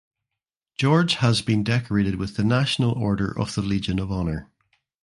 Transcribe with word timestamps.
George 0.73 1.13
has 1.21 1.43
been 1.43 1.63
decorated 1.63 2.15
with 2.15 2.35
the 2.35 2.43
National 2.43 2.91
Order 2.93 3.37
of 3.39 3.53
the 3.53 3.61
Legion 3.61 3.99
of 3.99 4.11
Honour. 4.11 4.49